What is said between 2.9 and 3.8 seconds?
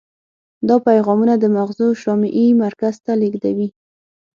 ته لیږدوي.